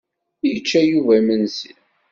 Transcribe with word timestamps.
Yečča 0.47 0.81
Yuba 0.83 1.13
imensi? 1.21 1.69